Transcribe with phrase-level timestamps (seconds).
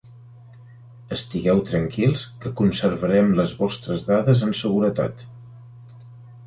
[1.15, 5.29] Estigueu tranquils que conservarem les vostres dades amb seguretat.